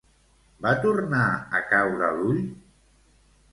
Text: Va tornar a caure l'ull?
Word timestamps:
Va 0.65 0.71
tornar 0.85 1.27
a 1.61 1.63
caure 1.73 2.11
l'ull? 2.17 2.43